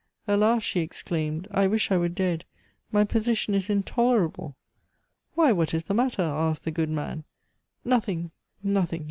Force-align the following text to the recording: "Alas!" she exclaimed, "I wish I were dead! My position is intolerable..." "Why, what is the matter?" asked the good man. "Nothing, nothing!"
"Alas!" 0.27 0.63
she 0.63 0.79
exclaimed, 0.79 1.47
"I 1.51 1.67
wish 1.67 1.91
I 1.91 1.97
were 1.99 2.09
dead! 2.09 2.43
My 2.91 3.03
position 3.03 3.53
is 3.53 3.69
intolerable..." 3.69 4.55
"Why, 5.35 5.51
what 5.51 5.75
is 5.75 5.83
the 5.83 5.93
matter?" 5.93 6.23
asked 6.23 6.63
the 6.63 6.71
good 6.71 6.89
man. 6.89 7.23
"Nothing, 7.85 8.31
nothing!" 8.63 8.99